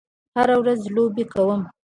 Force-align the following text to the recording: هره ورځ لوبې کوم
هره 0.37 0.55
ورځ 0.61 0.81
لوبې 0.95 1.25
کوم 1.33 1.61